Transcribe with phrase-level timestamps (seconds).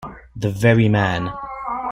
[0.35, 1.31] The very man.